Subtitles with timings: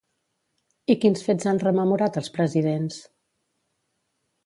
[0.93, 3.01] I quins fets han rememorat els presidents?